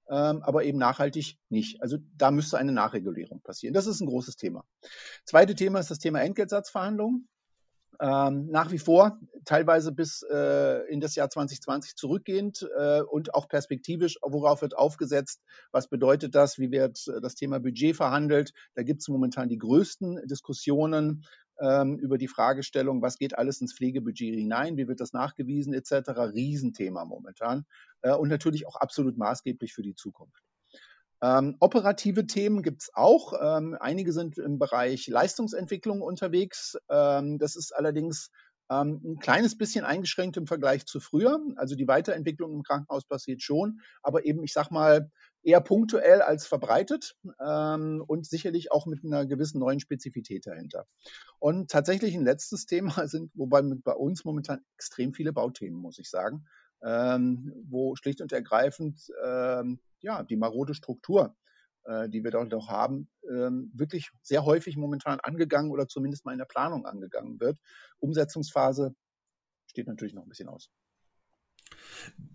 ähm, 0.08 0.42
aber 0.44 0.64
eben 0.64 0.78
nachhaltig 0.78 1.38
nicht. 1.50 1.82
Also 1.82 1.98
da 2.16 2.32
müsste 2.32 2.58
eine 2.58 2.72
Nachregulierung 2.72 3.42
passieren. 3.42 3.74
Das 3.74 3.88
ist 3.88 4.00
ein 4.00 4.08
großes 4.08 4.38
Thema. 4.38 4.64
Zweite 5.26 5.56
Thema 5.56 5.80
ist 5.80 5.92
das 5.92 6.00
Thema 6.00 6.22
Entgeltsatzverhandlungen. 6.22 7.28
Ähm, 8.02 8.48
nach 8.50 8.72
wie 8.72 8.80
vor, 8.80 9.20
teilweise 9.44 9.92
bis 9.92 10.22
äh, 10.22 10.88
in 10.90 11.02
das 11.02 11.16
Jahr 11.16 11.30
2020 11.30 11.96
zurückgehend 11.96 12.66
äh, 12.78 13.02
und 13.02 13.34
auch 13.34 13.50
perspektivisch, 13.50 14.18
worauf 14.22 14.62
wird 14.62 14.78
aufgesetzt, 14.78 15.42
was 15.74 15.90
bedeutet 15.90 16.34
das, 16.34 16.60
wie 16.60 16.72
wird 16.72 17.06
äh, 17.08 17.20
das 17.20 17.36
Thema 17.36 17.60
Budget 17.60 17.98
verhandelt. 17.98 18.54
Da 18.76 18.84
gibt 18.84 19.02
es 19.02 19.10
momentan 19.10 19.50
die 19.50 19.58
größten 19.58 20.28
Diskussionen 20.28 21.26
über 21.62 22.18
die 22.18 22.28
Fragestellung, 22.28 23.02
was 23.02 23.18
geht 23.18 23.38
alles 23.38 23.60
ins 23.62 23.74
Pflegebudget 23.74 24.36
hinein, 24.36 24.78
wie 24.78 24.88
wird 24.88 25.00
das 25.00 25.14
nachgewiesen 25.14 25.74
etc. 25.74 26.10
Riesenthema 26.34 27.06
momentan 27.06 27.66
äh, 28.02 28.14
und 28.14 28.30
natürlich 28.30 28.68
auch 28.68 28.76
absolut 28.76 29.18
maßgeblich 29.18 29.74
für 29.74 29.84
die 29.84 29.96
Zukunft. 29.96 30.42
Ähm, 31.22 31.58
operative 31.60 32.28
Themen 32.28 32.64
gibt 32.64 32.84
es 32.84 32.92
auch. 32.94 33.34
Ähm, 33.42 33.76
einige 33.80 34.14
sind 34.14 34.38
im 34.38 34.58
Bereich 34.58 35.08
Leistungsentwicklung 35.08 36.02
unterwegs. 36.02 36.78
Ähm, 36.90 37.38
das 37.38 37.58
ist 37.58 37.76
allerdings 37.76 38.32
ähm, 38.70 39.02
ein 39.04 39.20
kleines 39.20 39.58
bisschen 39.58 39.84
eingeschränkt 39.84 40.38
im 40.38 40.48
Vergleich 40.48 40.86
zu 40.86 41.00
früher. 41.00 41.40
Also 41.58 41.76
die 41.76 41.88
Weiterentwicklung 41.88 42.54
im 42.54 42.64
Krankenhaus 42.64 43.04
passiert 43.06 43.42
schon, 43.42 43.82
aber 44.02 44.26
eben, 44.26 44.44
ich 44.44 44.54
sag 44.54 44.72
mal, 44.72 45.12
eher 45.44 45.62
punktuell 45.62 46.22
als 46.22 46.46
verbreitet 46.48 47.16
ähm, 47.40 48.04
und 48.06 48.26
sicherlich 48.28 48.72
auch 48.72 48.86
mit 48.86 49.04
einer 49.04 49.26
gewissen 49.26 49.60
neuen 49.60 49.80
Spezifität 49.80 50.46
dahinter. 50.48 50.86
Und 51.40 51.72
tatsächlich 51.72 52.16
ein 52.16 52.24
letztes 52.24 52.66
Thema 52.68 53.08
sind, 53.08 53.32
wobei 53.34 53.62
bei 53.62 53.94
uns 53.94 54.26
momentan 54.26 54.62
extrem 54.76 55.14
viele 55.14 55.34
Bauthemen, 55.34 55.80
muss 55.80 56.00
ich 56.00 56.10
sagen, 56.10 56.46
ähm, 56.84 57.54
wo 57.70 57.96
schlicht 57.96 58.22
und 58.22 58.32
ergreifend 58.32 59.00
ähm, 59.24 59.80
ja 60.02 60.24
die 60.24 60.38
marode 60.38 60.74
Struktur 60.74 61.36
äh, 61.86 62.10
die 62.10 62.24
wir 62.24 62.32
dort 62.32 62.54
auch 62.54 62.70
haben, 62.70 63.10
ähm, 63.30 63.72
wirklich 63.74 64.12
sehr 64.22 64.46
häufig 64.46 64.78
momentan 64.78 65.20
angegangen 65.22 65.72
oder 65.72 65.88
zumindest 65.88 66.26
mal 66.26 66.34
in 66.34 66.38
der 66.38 66.46
Planung 66.46 66.86
angegangen 66.86 67.40
wird. 67.40 67.58
Umsetzungsphase 68.00 68.94
steht 69.66 69.88
natürlich 69.88 70.14
noch 70.14 70.24
ein 70.24 70.30
bisschen 70.30 70.50
aus. 70.50 70.70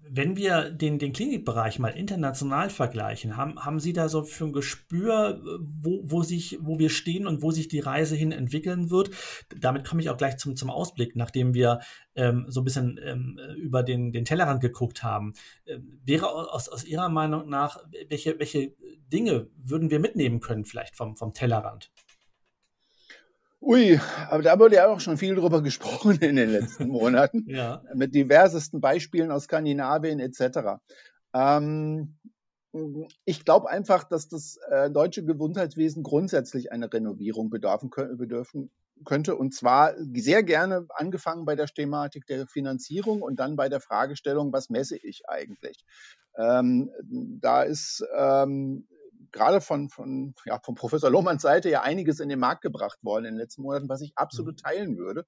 Wenn 0.07 0.37
wir 0.37 0.71
den, 0.71 0.99
den 0.99 1.13
Klinikbereich 1.13 1.79
mal 1.79 1.89
international 1.89 2.71
vergleichen, 2.71 3.37
haben, 3.37 3.59
haben 3.59 3.81
Sie 3.81 3.93
da 3.93 4.09
so 4.09 4.23
für 4.23 4.45
ein 4.45 4.53
Gespür, 4.53 5.43
wo, 5.61 6.03
wo, 6.05 6.23
sich, 6.23 6.59
wo 6.61 6.79
wir 6.79 6.91
stehen 6.91 7.27
und 7.27 7.43
wo 7.43 7.51
sich 7.51 7.67
die 7.67 7.81
Reise 7.81 8.15
hin 8.15 8.31
entwickeln 8.31 8.91
wird? 8.91 9.11
Damit 9.59 9.85
komme 9.85 10.03
ich 10.03 10.11
auch 10.11 10.17
gleich 10.17 10.37
zum, 10.37 10.55
zum 10.55 10.71
Ausblick, 10.71 11.17
nachdem 11.17 11.53
wir 11.53 11.81
ähm, 12.15 12.45
so 12.49 12.61
ein 12.61 12.65
bisschen 12.65 13.01
ähm, 13.03 13.41
über 13.57 13.83
den, 13.83 14.13
den 14.13 14.25
Tellerrand 14.25 14.61
geguckt 14.61 15.03
haben. 15.03 15.33
Ähm, 15.67 15.99
wäre 16.05 16.29
aus, 16.29 16.69
aus 16.69 16.85
Ihrer 16.85 17.09
Meinung 17.09 17.49
nach, 17.49 17.79
welche, 18.09 18.39
welche 18.39 18.73
Dinge 19.13 19.49
würden 19.57 19.91
wir 19.91 19.99
mitnehmen 19.99 20.39
können, 20.41 20.65
vielleicht 20.65 20.97
vom, 20.97 21.17
vom 21.17 21.33
Tellerrand? 21.33 21.91
Ui, 23.67 23.99
aber 24.29 24.43
da 24.43 24.59
wurde 24.59 24.77
ja 24.77 24.89
auch 24.89 25.01
schon 25.01 25.17
viel 25.17 25.35
drüber 25.35 25.63
gesprochen 25.63 26.19
in 26.21 26.37
den 26.37 26.51
letzten 26.51 26.89
Monaten. 26.89 27.45
ja. 27.49 27.83
Mit 27.95 28.15
diversesten 28.15 28.81
Beispielen 28.81 29.31
aus 29.31 29.45
Skandinavien 29.45 30.21
etc. 30.21 30.81
Ähm, 31.33 32.19
ich 33.25 33.45
glaube 33.45 33.71
einfach, 33.71 34.05
dass 34.05 34.29
das 34.29 34.59
äh, 34.69 34.91
deutsche 34.91 35.25
Gesundheitswesen 35.25 36.03
grundsätzlich 36.03 36.73
eine 36.73 36.93
Renovierung 36.93 37.49
bedarfen, 37.49 37.91
bedürfen 37.91 38.71
könnte. 39.05 39.37
Und 39.37 39.55
zwar 39.55 39.95
sehr 39.99 40.43
gerne 40.43 40.87
angefangen 40.91 41.45
bei 41.45 41.57
der 41.57 41.67
Thematik 41.67 42.27
der 42.27 42.47
Finanzierung 42.47 43.23
und 43.23 43.37
dann 43.41 43.57
bei 43.57 43.69
der 43.69 43.81
Fragestellung, 43.81 44.53
was 44.53 44.71
messe 44.71 44.97
ich 44.97 45.23
eigentlich? 45.29 45.85
Ähm, 46.37 46.91
da 47.41 47.63
ist 47.63 48.05
ähm, 48.17 48.89
gerade 49.35 49.61
von, 49.61 49.91
von, 49.91 50.35
ja, 50.47 50.59
von 50.61 50.75
Professor 50.75 51.11
Lohmanns 51.11 51.43
Seite 51.43 51.69
ja 51.69 51.83
einiges 51.83 52.21
in 52.21 52.29
den 52.29 52.39
Markt 52.39 52.63
gebracht 52.63 52.99
worden 53.03 53.27
in 53.27 53.35
den 53.35 53.41
letzten 53.41 53.63
Monaten, 53.63 53.89
was 53.89 54.01
ich 54.01 54.17
absolut 54.17 54.55
mhm. 54.55 54.63
teilen 54.63 54.97
würde 54.97 55.27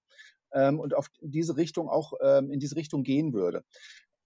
ähm, 0.53 0.81
und 0.81 0.95
auf 0.95 1.09
diese 1.21 1.57
Richtung 1.57 1.89
auch 1.89 2.15
ähm, 2.23 2.51
in 2.51 2.61
diese 2.61 2.77
Richtung 2.77 3.03
gehen 3.03 3.35
würde. 3.35 3.65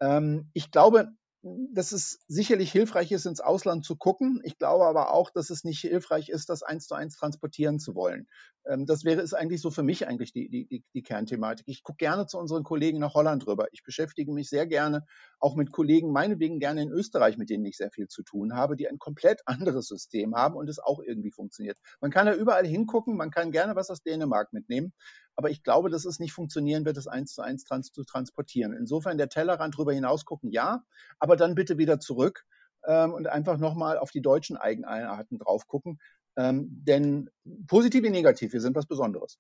Ähm, 0.01 0.51
ich 0.53 0.71
glaube, 0.71 1.09
dass 1.42 1.92
es 1.92 2.20
sicherlich 2.28 2.70
hilfreich 2.70 3.11
ist, 3.12 3.25
ins 3.25 3.40
Ausland 3.40 3.85
zu 3.85 3.97
gucken. 3.97 4.40
Ich 4.44 4.59
glaube 4.59 4.85
aber 4.85 5.12
auch, 5.14 5.30
dass 5.30 5.49
es 5.49 5.64
nicht 5.64 5.80
hilfreich 5.80 6.28
ist, 6.28 6.50
das 6.50 6.62
eins 6.62 6.87
zu 6.87 6.94
eins 6.94 7.16
transportieren 7.16 7.78
zu 7.78 7.94
wollen. 7.94 8.26
Ähm, 8.66 8.85
das 8.85 9.04
wäre 9.04 9.23
es 9.23 9.32
eigentlich 9.32 9.62
so 9.62 9.70
für 9.70 9.82
mich 9.82 10.06
eigentlich 10.06 10.32
die, 10.32 10.50
die, 10.50 10.85
die 10.92 11.02
Kernthematik. 11.02 11.66
Ich 11.66 11.82
gucke 11.82 11.97
gerne 11.97 12.26
zu 12.26 12.38
unseren 12.38 12.62
Kollegen 12.62 12.99
nach 12.99 13.14
Holland 13.14 13.47
rüber. 13.47 13.68
Ich 13.73 13.82
beschäftige 13.82 14.32
mich 14.32 14.50
sehr 14.50 14.66
gerne 14.66 15.06
auch 15.38 15.54
mit 15.56 15.73
Kollegen, 15.73 16.12
meinetwegen 16.12 16.61
gerne 16.61 16.82
in 16.82 16.90
Österreich, 16.90 17.38
mit 17.38 17.49
denen 17.49 17.64
ich 17.64 17.78
sehr 17.78 17.90
viel 17.90 18.09
zu 18.09 18.23
tun 18.23 18.54
habe, 18.54 18.76
die 18.76 18.88
ein 18.88 18.99
komplett 18.99 19.40
anderes 19.47 19.87
System 19.87 20.35
haben 20.35 20.56
und 20.56 20.68
es 20.68 20.78
auch 20.78 21.00
irgendwie 21.00 21.30
funktioniert. 21.30 21.78
Man 22.00 22.11
kann 22.11 22.26
ja 22.26 22.35
überall 22.35 22.66
hingucken, 22.66 23.16
man 23.16 23.30
kann 23.30 23.50
gerne 23.50 23.76
was 23.76 23.88
aus 23.88 24.02
Dänemark 24.02 24.52
mitnehmen, 24.52 24.92
aber 25.37 25.51
ich 25.51 25.63
glaube, 25.63 25.91
dass 25.91 26.05
es 26.05 26.19
nicht 26.19 26.33
funktionieren 26.33 26.85
wird, 26.85 26.97
das 26.97 27.07
eins 27.07 27.35
zu 27.35 27.43
eins 27.43 27.65
trans 27.65 27.93
zu 27.93 28.05
transportieren. 28.05 28.73
Insofern 28.73 29.19
der 29.19 29.29
Tellerrand 29.29 29.77
drüber 29.77 29.93
hinaus 29.93 30.25
gucken, 30.25 30.51
ja, 30.51 30.83
aber 31.19 31.37
dann 31.37 31.55
bitte 31.55 31.79
wieder 31.79 32.01
zurück 32.01 32.45
ähm, 32.87 33.13
und 33.13 33.27
einfach 33.27 33.59
nochmal 33.59 33.99
auf 33.99 34.11
die 34.11 34.23
deutschen 34.23 34.57
Eigenarten 34.57 35.39
drauf 35.39 35.67
gucken. 35.67 35.99
Ähm, 36.37 36.69
denn 36.71 37.31
positiv 37.67 38.05
wie 38.05 38.11
negativ, 38.11 38.53
wir 38.53 38.61
sind 38.61 38.77
was 38.77 38.87
Besonderes. 38.87 39.39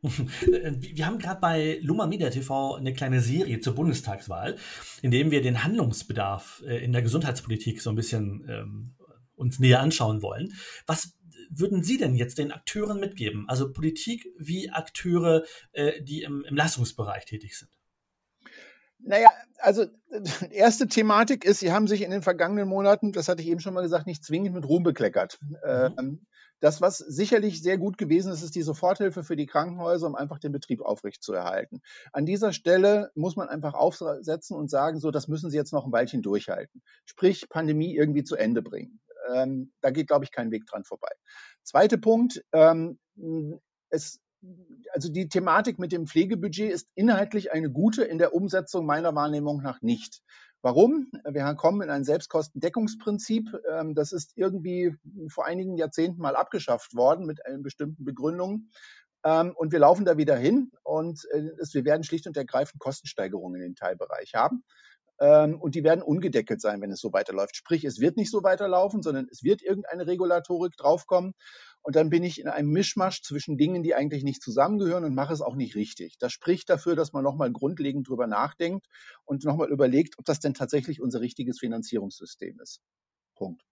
Wir 0.02 1.06
haben 1.06 1.18
gerade 1.18 1.40
bei 1.40 1.80
Luma 1.82 2.06
Media 2.06 2.30
TV 2.30 2.76
eine 2.76 2.92
kleine 2.92 3.20
Serie 3.20 3.58
zur 3.58 3.74
Bundestagswahl, 3.74 4.56
in 5.02 5.10
dem 5.10 5.32
wir 5.32 5.42
den 5.42 5.64
Handlungsbedarf 5.64 6.62
äh, 6.64 6.84
in 6.84 6.92
der 6.92 7.02
Gesundheitspolitik 7.02 7.82
so 7.82 7.90
ein 7.90 7.96
bisschen 7.96 8.46
ähm, 8.48 8.94
uns 9.34 9.58
näher 9.58 9.80
anschauen 9.80 10.22
wollen. 10.22 10.52
Was 10.86 11.17
würden 11.50 11.82
Sie 11.82 11.98
denn 11.98 12.14
jetzt 12.14 12.38
den 12.38 12.52
Akteuren 12.52 13.00
mitgeben? 13.00 13.48
Also 13.48 13.72
Politik 13.72 14.26
wie 14.38 14.70
Akteure, 14.70 15.44
äh, 15.72 16.02
die 16.02 16.22
im, 16.22 16.44
im 16.44 16.56
Leistungsbereich 16.56 17.24
tätig 17.24 17.58
sind? 17.58 17.70
Naja, 19.00 19.28
also 19.58 19.86
erste 20.50 20.88
Thematik 20.88 21.44
ist, 21.44 21.60
Sie 21.60 21.72
haben 21.72 21.86
sich 21.86 22.02
in 22.02 22.10
den 22.10 22.22
vergangenen 22.22 22.68
Monaten, 22.68 23.12
das 23.12 23.28
hatte 23.28 23.42
ich 23.42 23.48
eben 23.48 23.60
schon 23.60 23.74
mal 23.74 23.82
gesagt, 23.82 24.06
nicht 24.06 24.24
zwingend 24.24 24.54
mit 24.54 24.68
Ruhm 24.68 24.82
bekleckert. 24.82 25.38
Mhm. 25.40 25.56
Ähm, 25.64 26.26
das, 26.60 26.80
was 26.80 26.98
sicherlich 26.98 27.62
sehr 27.62 27.78
gut 27.78 27.98
gewesen 27.98 28.32
ist, 28.32 28.42
ist 28.42 28.56
die 28.56 28.62
Soforthilfe 28.62 29.22
für 29.22 29.36
die 29.36 29.46
Krankenhäuser, 29.46 30.08
um 30.08 30.16
einfach 30.16 30.40
den 30.40 30.50
Betrieb 30.50 30.82
aufrechtzuerhalten. 30.82 31.82
An 32.12 32.26
dieser 32.26 32.52
Stelle 32.52 33.12
muss 33.14 33.36
man 33.36 33.48
einfach 33.48 33.74
aufsetzen 33.74 34.56
und 34.56 34.68
sagen, 34.68 34.98
so, 34.98 35.12
das 35.12 35.28
müssen 35.28 35.50
Sie 35.50 35.56
jetzt 35.56 35.72
noch 35.72 35.86
ein 35.86 35.92
Weilchen 35.92 36.22
durchhalten. 36.22 36.82
Sprich, 37.04 37.48
Pandemie 37.48 37.94
irgendwie 37.94 38.24
zu 38.24 38.34
Ende 38.34 38.62
bringen. 38.62 38.98
Ähm, 39.32 39.72
da 39.80 39.90
geht, 39.90 40.08
glaube 40.08 40.24
ich, 40.24 40.32
kein 40.32 40.50
Weg 40.50 40.66
dran 40.66 40.84
vorbei. 40.84 41.10
Zweiter 41.62 41.96
Punkt, 41.96 42.42
ähm, 42.52 42.98
es, 43.90 44.20
also 44.92 45.10
die 45.10 45.28
Thematik 45.28 45.78
mit 45.78 45.92
dem 45.92 46.06
Pflegebudget 46.06 46.72
ist 46.72 46.88
inhaltlich 46.94 47.52
eine 47.52 47.70
gute, 47.70 48.04
in 48.04 48.18
der 48.18 48.34
Umsetzung 48.34 48.86
meiner 48.86 49.14
Wahrnehmung 49.14 49.62
nach 49.62 49.82
nicht. 49.82 50.22
Warum? 50.60 51.10
Wir 51.24 51.54
kommen 51.54 51.82
in 51.82 51.90
ein 51.90 52.04
Selbstkostendeckungsprinzip. 52.04 53.48
Ähm, 53.70 53.94
das 53.94 54.12
ist 54.12 54.32
irgendwie 54.36 54.94
vor 55.28 55.46
einigen 55.46 55.76
Jahrzehnten 55.76 56.20
mal 56.20 56.34
abgeschafft 56.34 56.94
worden 56.94 57.26
mit 57.26 57.40
bestimmten 57.62 58.04
Begründungen. 58.04 58.70
Ähm, 59.24 59.52
und 59.56 59.72
wir 59.72 59.78
laufen 59.78 60.04
da 60.04 60.16
wieder 60.16 60.36
hin 60.36 60.70
und 60.82 61.26
äh, 61.32 61.50
wir 61.72 61.84
werden 61.84 62.04
schlicht 62.04 62.26
und 62.26 62.36
ergreifend 62.36 62.80
Kostensteigerungen 62.80 63.60
in 63.60 63.68
den 63.68 63.74
Teilbereich 63.74 64.34
haben. 64.34 64.64
Ähm, 65.20 65.60
und 65.60 65.74
die 65.74 65.84
werden 65.84 66.02
ungedeckelt 66.02 66.60
sein, 66.60 66.80
wenn 66.80 66.90
es 66.90 67.00
so 67.00 67.12
weiterläuft. 67.12 67.56
Sprich, 67.56 67.84
es 67.84 68.00
wird 68.00 68.16
nicht 68.16 68.30
so 68.30 68.42
weiterlaufen, 68.42 69.02
sondern 69.02 69.26
es 69.30 69.42
wird 69.42 69.62
irgendeine 69.62 70.06
Regulatorik 70.06 70.76
draufkommen. 70.76 71.34
Und 71.82 71.96
dann 71.96 72.10
bin 72.10 72.24
ich 72.24 72.40
in 72.40 72.48
einem 72.48 72.70
Mischmasch 72.70 73.22
zwischen 73.22 73.56
Dingen, 73.56 73.82
die 73.82 73.94
eigentlich 73.94 74.24
nicht 74.24 74.42
zusammengehören 74.42 75.04
und 75.04 75.14
mache 75.14 75.32
es 75.32 75.40
auch 75.40 75.54
nicht 75.54 75.74
richtig. 75.74 76.18
Das 76.18 76.32
spricht 76.32 76.68
dafür, 76.68 76.96
dass 76.96 77.12
man 77.12 77.24
nochmal 77.24 77.52
grundlegend 77.52 78.08
drüber 78.08 78.26
nachdenkt 78.26 78.86
und 79.24 79.44
nochmal 79.44 79.70
überlegt, 79.70 80.18
ob 80.18 80.24
das 80.24 80.40
denn 80.40 80.54
tatsächlich 80.54 81.00
unser 81.00 81.20
richtiges 81.20 81.58
Finanzierungssystem 81.58 82.60
ist. 82.60 82.80
Punkt. 83.34 83.62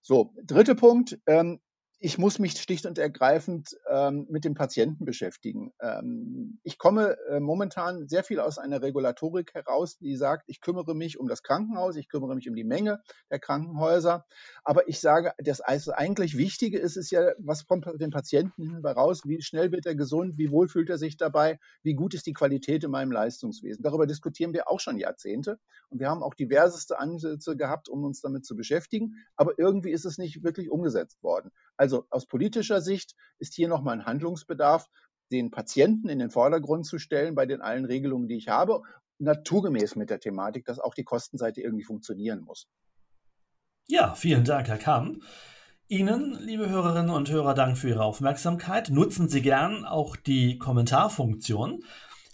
So, 0.00 0.34
dritter 0.42 0.74
Punkt. 0.74 1.18
Ähm, 1.26 1.60
ich 2.04 2.18
muss 2.18 2.40
mich 2.40 2.60
schlicht 2.60 2.84
und 2.84 2.98
ergreifend 2.98 3.76
ähm, 3.88 4.26
mit 4.28 4.44
dem 4.44 4.54
Patienten 4.54 5.04
beschäftigen. 5.04 5.72
Ähm, 5.80 6.58
ich 6.64 6.76
komme 6.76 7.16
äh, 7.28 7.38
momentan 7.38 8.08
sehr 8.08 8.24
viel 8.24 8.40
aus 8.40 8.58
einer 8.58 8.82
Regulatorik 8.82 9.54
heraus, 9.54 9.98
die 9.98 10.16
sagt, 10.16 10.42
ich 10.48 10.60
kümmere 10.60 10.96
mich 10.96 11.20
um 11.20 11.28
das 11.28 11.44
Krankenhaus, 11.44 11.94
ich 11.94 12.08
kümmere 12.08 12.34
mich 12.34 12.48
um 12.48 12.56
die 12.56 12.64
Menge 12.64 13.00
der 13.30 13.38
Krankenhäuser. 13.38 14.26
Aber 14.64 14.88
ich 14.88 14.98
sage, 14.98 15.32
das 15.38 15.60
eigentlich 15.60 16.36
Wichtige 16.36 16.76
ist 16.76 16.96
es 16.96 17.12
ja, 17.12 17.30
was 17.38 17.68
kommt 17.68 17.86
dem 18.00 18.10
Patienten 18.10 18.84
raus? 18.84 19.22
Wie 19.24 19.40
schnell 19.40 19.70
wird 19.70 19.86
er 19.86 19.94
gesund? 19.94 20.36
Wie 20.38 20.50
wohl 20.50 20.68
fühlt 20.68 20.90
er 20.90 20.98
sich 20.98 21.16
dabei? 21.16 21.60
Wie 21.84 21.94
gut 21.94 22.14
ist 22.14 22.26
die 22.26 22.32
Qualität 22.32 22.82
in 22.82 22.90
meinem 22.90 23.12
Leistungswesen? 23.12 23.84
Darüber 23.84 24.08
diskutieren 24.08 24.52
wir 24.52 24.68
auch 24.68 24.80
schon 24.80 24.98
Jahrzehnte. 24.98 25.60
Und 25.88 26.00
wir 26.00 26.08
haben 26.08 26.24
auch 26.24 26.34
diverseste 26.34 26.98
Ansätze 26.98 27.56
gehabt, 27.56 27.88
um 27.88 28.02
uns 28.02 28.20
damit 28.22 28.44
zu 28.44 28.56
beschäftigen. 28.56 29.14
Aber 29.36 29.52
irgendwie 29.56 29.92
ist 29.92 30.04
es 30.04 30.18
nicht 30.18 30.42
wirklich 30.42 30.68
umgesetzt 30.68 31.22
worden. 31.22 31.52
Also 31.82 32.06
aus 32.10 32.26
politischer 32.26 32.80
Sicht 32.80 33.16
ist 33.40 33.54
hier 33.54 33.66
nochmal 33.66 33.98
ein 33.98 34.06
Handlungsbedarf, 34.06 34.88
den 35.32 35.50
Patienten 35.50 36.08
in 36.08 36.20
den 36.20 36.30
Vordergrund 36.30 36.86
zu 36.86 37.00
stellen 37.00 37.34
bei 37.34 37.44
den 37.44 37.60
allen 37.60 37.84
Regelungen, 37.86 38.28
die 38.28 38.36
ich 38.36 38.46
habe, 38.46 38.82
naturgemäß 39.18 39.96
mit 39.96 40.08
der 40.08 40.20
Thematik, 40.20 40.64
dass 40.64 40.78
auch 40.78 40.94
die 40.94 41.02
Kostenseite 41.02 41.60
irgendwie 41.60 41.82
funktionieren 41.82 42.42
muss. 42.42 42.68
Ja, 43.88 44.14
vielen 44.14 44.44
Dank, 44.44 44.68
Herr 44.68 44.78
Kamp. 44.78 45.24
Ihnen, 45.88 46.38
liebe 46.40 46.70
Hörerinnen 46.70 47.10
und 47.10 47.28
Hörer, 47.28 47.54
Dank 47.54 47.76
für 47.76 47.88
Ihre 47.88 48.04
Aufmerksamkeit. 48.04 48.90
Nutzen 48.90 49.28
Sie 49.28 49.42
gern 49.42 49.84
auch 49.84 50.14
die 50.14 50.58
Kommentarfunktion. 50.58 51.82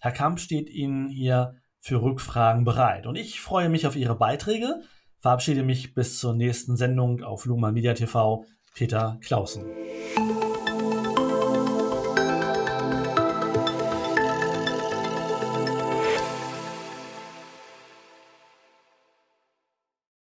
Herr 0.03 0.13
Kamp 0.13 0.41
steht 0.41 0.69
Ihnen 0.69 1.09
hier 1.09 1.55
für 1.81 2.03
Rückfragen 2.03 2.65
bereit. 2.65 3.07
Und 3.07 3.17
ich 3.17 3.41
freue 3.41 3.71
mich 3.71 3.87
auf 3.87 3.97
Ihre 3.97 4.15
Beiträge, 4.15 4.83
verabschiede 5.21 5.63
mich 5.63 5.95
bis 5.95 6.19
zur 6.19 6.35
nächsten 6.35 6.77
Sendung 6.77 7.23
auf 7.23 7.47
Luma 7.47 7.73
Media 7.73 7.95
TV. 7.95 8.45
Peter 8.75 9.17
Clausen. 9.23 9.65